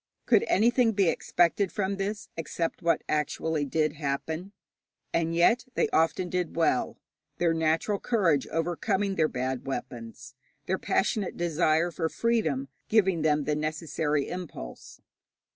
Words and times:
Could 0.25 0.43
anything 0.47 0.93
be 0.93 1.09
expected 1.09 1.71
from 1.71 1.97
this 1.97 2.27
except 2.35 2.81
what 2.81 3.03
actually 3.07 3.65
did 3.65 3.93
happen? 3.97 4.51
And 5.13 5.35
yet 5.35 5.65
they 5.75 5.89
often 5.89 6.27
did 6.27 6.55
well, 6.55 6.97
their 7.37 7.53
natural 7.53 7.99
courage 7.99 8.47
overcoming 8.47 9.13
their 9.13 9.27
bad 9.27 9.67
weapons, 9.67 10.33
their 10.65 10.79
passionate 10.79 11.37
desire 11.37 11.93
of 11.95 12.11
freedom 12.13 12.67
giving 12.87 13.21
them 13.21 13.43
the 13.43 13.55
necessary 13.55 14.27
impulse. 14.27 15.01